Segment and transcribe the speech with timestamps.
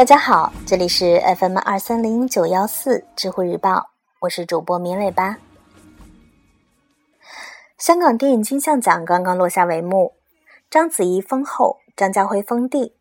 [0.00, 3.90] 大家好，这里是 FM 二三零九幺四知乎日报，
[4.20, 5.36] 我是主播绵尾巴。
[7.76, 10.14] 香港电影金像奖刚刚落下帷幕，
[10.70, 12.96] 章子怡封后，张家辉封帝。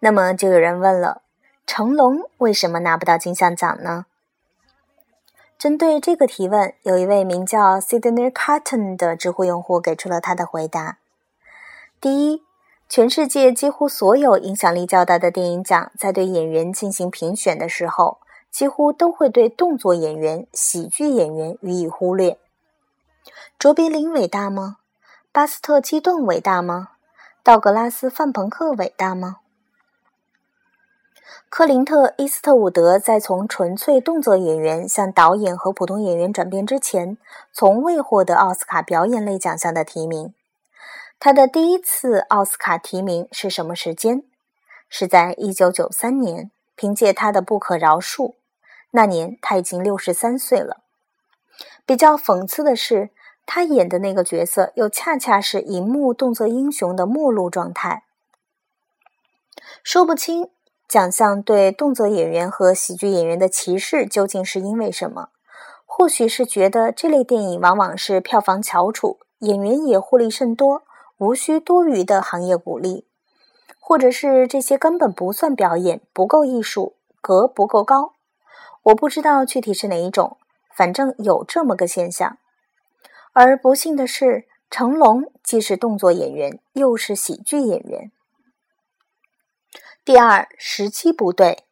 [0.00, 1.22] 那么就有人问了，
[1.66, 4.04] 成龙为什么拿不到金像奖呢？
[5.56, 10.98] 针对这个提问，有一位名叫 Sydney Carton 的知乎用户给出了他的回答：
[11.98, 12.45] 第一。
[12.88, 18.18] 全世界几乎所有影响力较大的电影奖，在对演员进行评选的时候，
[18.50, 22.38] 几乎都会对动作演员、喜剧演员予以忽略。
[23.58, 24.76] 卓别林伟大吗？
[25.32, 26.90] 巴斯特基顿伟大吗？
[27.42, 29.38] 道格拉斯范朋克伟大吗？
[31.48, 37.18] 克林特伊斯特伍德在从纯粹动作演员向导演和普通演员转变之前，
[37.52, 40.32] 从未获得奥斯卡表演类奖项的提名。
[41.18, 44.22] 他的第一次奥斯卡提名是什么时间？
[44.88, 48.28] 是在一九九三年，凭借他的《不可饶恕》。
[48.92, 50.82] 那年他已经六十三岁了。
[51.84, 53.10] 比较讽刺的是，
[53.44, 58.04] 他演的那个角色又恰恰是银幕动作英雄的末路状态。
[59.82, 60.50] 说不清
[60.86, 65.30] 奖项对动作演员和喜剧演员的歧视究竟是因为什么？
[65.84, 70.84] 或许是觉得这类电影往往是票房翘楚，演员也获利甚多。
[71.18, 73.06] 无需多余的行业鼓励，
[73.80, 78.12] 或者是这些根本不算表演，不够艺术，格不够高。
[78.82, 80.36] 我不知道具体是哪一种，
[80.74, 82.36] 反正有这么个现象。
[83.32, 88.12] 而不幸的是，成龙既是动作演员，又是喜剧演员。
[90.04, 91.64] 第二，时机不对。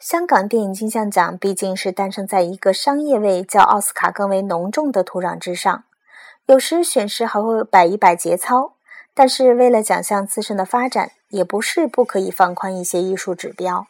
[0.00, 5.84] 香港电影金像奖毕竟是诞生在一个商业味较奥斯卡更为浓重的土壤之上。
[6.46, 8.74] 有时选时还会摆一摆节操，
[9.14, 13.86] 但是为了奖项自身的发展，也不是不可以放宽一些艺术指标。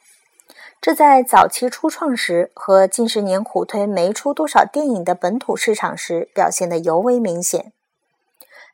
[0.80, 7.72] 这在早期初创时和近十年苦推没出多少电影的本土市场时表现得尤为明显。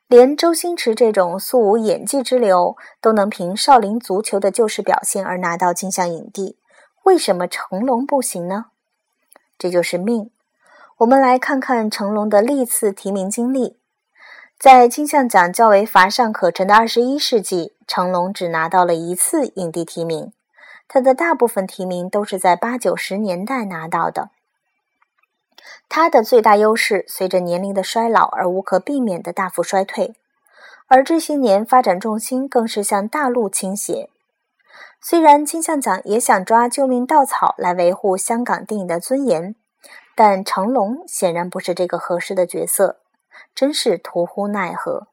[0.07, 6.57] 连周星驰这种素无演技之流都能凭《少林足球》的救世表现而拿到金像影帝，
[7.03, 8.65] 为什么成龙不行呢？
[9.57, 10.29] 这就是命。
[11.01, 13.79] 我们来看看成龙的历次提名经历。
[14.59, 20.31] 在金像奖较为乏善可陈的二十一世纪，成龙只拿到了一次影帝提名。
[20.87, 24.29] 他的大部分提名都是在八九十年代拿到的。
[25.89, 30.13] 他的最大优势随着年龄的衰老而无可避免的大幅衰退，
[30.85, 34.11] 而这些年发展重心更是向大陆倾斜。
[35.01, 39.55] 虽然金像奖也想抓救命稻草来维护香港电影的尊严。
[40.23, 42.99] 但成龙显然不是这个合适的角色，
[43.55, 45.07] 真是徒呼奈何。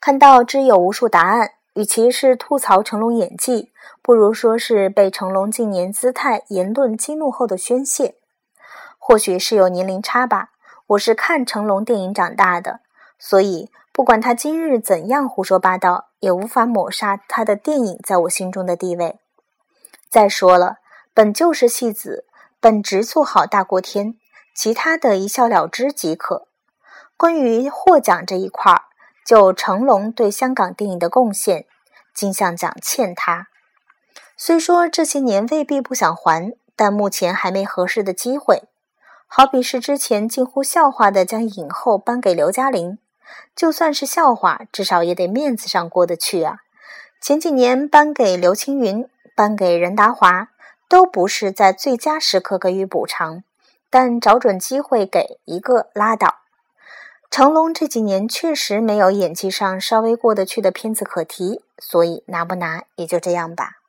[0.00, 3.70] 看到知有无数答案，与其是吐槽成龙演技，
[4.02, 8.16] 不如说是被成龙近年姿态言论激怒后的宣泄。
[8.98, 10.50] 或许是有年龄差吧，
[10.88, 12.80] 我是看成龙电影长大的，
[13.16, 19.20] 所以不管他今日怎样胡说八道，也无法抹杀他的电影在我心中的地位。
[20.08, 20.78] 再说了，
[21.14, 22.24] 本就是戏子。
[22.62, 24.16] 本职做好大过天，
[24.54, 26.46] 其他的一笑了之即可。
[27.16, 28.82] 关于获奖这一块儿，
[29.24, 31.64] 就成龙对香港电影的贡献，
[32.14, 33.46] 金像奖欠他。
[34.36, 38.64] 虽说这些年未必不想还，但目前还没合适的机会。
[39.26, 42.98] 好比是之前近乎笑话的将影后颁给刘嘉玲，
[43.56, 46.58] 就算是笑话，至少也得面子上过得去啊。
[47.22, 50.48] 前几年颁给刘青云，颁给任达华。
[50.90, 53.44] 都不是在最佳时刻给予补偿，
[53.88, 56.40] 但找准机会给一个拉倒。
[57.30, 63.79] 成龙这几年确实没有演技上稍微过得去的片子可提，所以拿不拿也就这样吧。